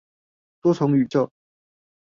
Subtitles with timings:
[0.63, 1.31] 多重宇宙